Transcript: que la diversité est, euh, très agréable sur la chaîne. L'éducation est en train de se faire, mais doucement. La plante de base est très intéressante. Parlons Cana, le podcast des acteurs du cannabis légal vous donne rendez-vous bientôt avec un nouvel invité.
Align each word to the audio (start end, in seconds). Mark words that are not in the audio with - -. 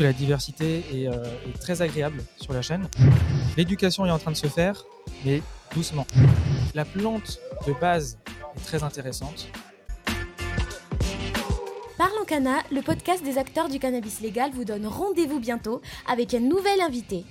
que 0.00 0.04
la 0.04 0.14
diversité 0.14 0.82
est, 0.94 1.08
euh, 1.08 1.26
très 1.60 1.82
agréable 1.82 2.22
sur 2.38 2.54
la 2.54 2.62
chaîne. 2.62 2.88
L'éducation 3.58 4.06
est 4.06 4.10
en 4.10 4.18
train 4.18 4.30
de 4.30 4.36
se 4.36 4.46
faire, 4.46 4.86
mais 5.26 5.42
doucement. 5.74 6.06
La 6.74 6.86
plante 6.86 7.38
de 7.66 7.74
base 7.78 8.18
est 8.56 8.64
très 8.64 8.82
intéressante. 8.82 9.48
Parlons 11.98 12.24
Cana, 12.26 12.60
le 12.72 12.80
podcast 12.80 13.22
des 13.22 13.36
acteurs 13.36 13.68
du 13.68 13.78
cannabis 13.78 14.22
légal 14.22 14.52
vous 14.54 14.64
donne 14.64 14.86
rendez-vous 14.86 15.38
bientôt 15.38 15.82
avec 16.10 16.32
un 16.32 16.40
nouvel 16.40 16.80
invité. 16.80 17.26